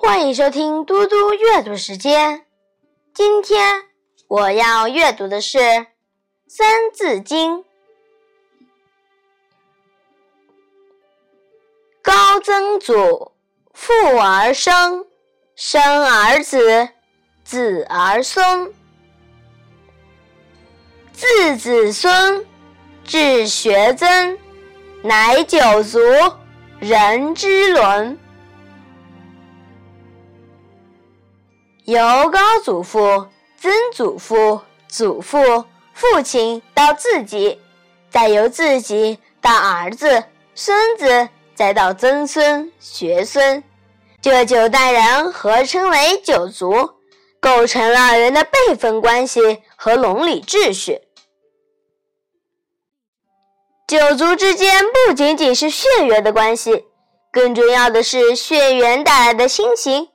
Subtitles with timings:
[0.00, 2.46] 欢迎收听嘟嘟阅读时间。
[3.12, 3.82] 今天
[4.28, 5.58] 我要阅读的是
[6.46, 7.58] 《三字经》。
[12.00, 13.32] 高曾祖
[13.74, 15.04] 父而生，
[15.56, 16.88] 生而子，
[17.42, 18.72] 子而孙，
[21.12, 22.46] 自子孙
[23.02, 24.38] 至学曾，
[25.02, 25.98] 乃九族，
[26.78, 28.16] 人之伦。
[31.88, 33.26] 由高祖父、
[33.58, 37.58] 曾祖父、祖父、父亲到自己，
[38.10, 40.22] 再由自己到儿子、
[40.54, 43.64] 孙子，再到曾孙、学孙，
[44.20, 46.90] 这九代人合称为九族，
[47.40, 51.00] 构成了人的辈分关系和伦理秩序。
[53.86, 56.84] 九族之间不仅仅是血缘的关系，
[57.32, 60.10] 更重要的是血缘带来的亲情。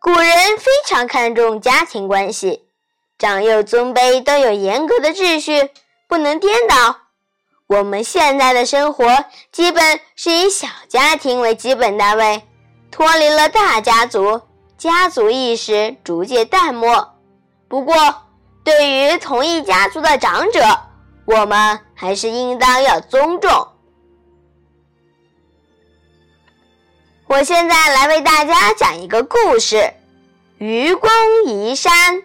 [0.00, 2.68] 古人非常看重家庭关系，
[3.18, 5.70] 长幼尊卑都有严格的秩序，
[6.06, 6.96] 不能颠倒。
[7.66, 12.44] 我们现在的生活基本是以小家庭为基本单位，
[12.92, 14.42] 脱离了大家族，
[14.78, 17.14] 家族意识逐渐淡漠。
[17.66, 17.96] 不过，
[18.62, 20.62] 对于同一家族的长者，
[21.24, 23.66] 我们还是应当要尊重。
[27.36, 29.92] 我现在来为大家讲一个故事：
[30.56, 31.10] 愚公
[31.44, 32.22] 移山。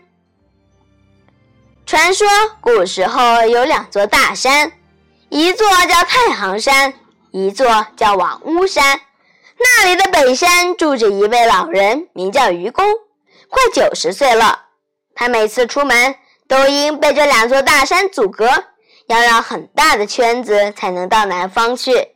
[1.86, 2.26] 传说
[2.62, 4.72] 古时候有两座大山，
[5.28, 6.94] 一座叫太行山，
[7.32, 9.02] 一座叫王屋山。
[9.60, 12.86] 那里的北山住着一位老人，名叫愚公，
[13.50, 14.68] 快九十岁了。
[15.14, 16.16] 他每次出门
[16.48, 18.50] 都因被这两座大山阻隔，
[19.08, 22.11] 要绕很大的圈子才能到南方去。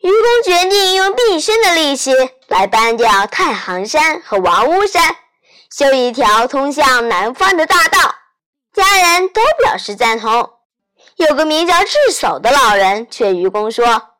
[0.00, 2.12] 愚公决定用毕生的力气
[2.46, 5.16] 来搬掉太行山和王屋山，
[5.70, 8.14] 修一条通向南方的大道。
[8.72, 10.50] 家人都表示赞同。
[11.16, 14.10] 有个名叫智叟的老人劝愚公说：“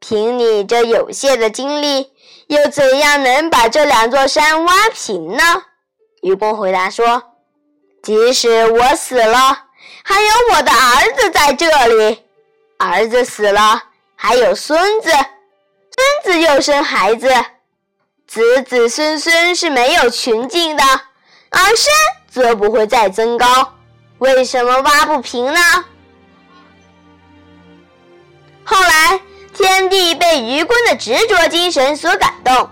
[0.00, 2.12] 凭你这有限的精力，
[2.48, 5.62] 又怎样能把这两座山挖平呢？”
[6.22, 7.22] 愚公回答说
[8.02, 9.66] ：“即使我死了，
[10.02, 12.16] 还有我的儿子在这里；
[12.78, 13.84] 儿子死了。”
[14.26, 15.22] 还有孙子，孙
[16.24, 17.28] 子又生孩子，
[18.26, 20.82] 子子孙孙是没有穷尽的，
[21.50, 21.92] 而山
[22.30, 23.74] 则不会再增高。
[24.16, 25.60] 为什么挖不平呢？
[28.64, 29.20] 后来，
[29.52, 32.70] 天帝被愚公的执着精神所感动，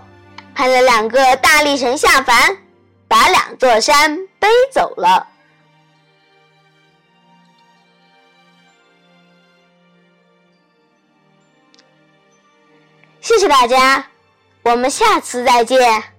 [0.55, 2.57] 派了两个大力神下凡，
[3.07, 5.27] 把两座山背走了。
[13.23, 14.07] 谢谢大家，
[14.63, 16.12] 我们下次再见。